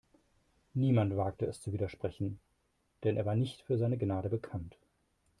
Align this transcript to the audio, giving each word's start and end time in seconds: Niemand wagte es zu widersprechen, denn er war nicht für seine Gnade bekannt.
Niemand 0.73 1.15
wagte 1.15 1.45
es 1.45 1.61
zu 1.61 1.73
widersprechen, 1.73 2.39
denn 3.03 3.17
er 3.17 3.25
war 3.27 3.35
nicht 3.35 3.61
für 3.61 3.77
seine 3.77 3.99
Gnade 3.99 4.29
bekannt. 4.29 4.75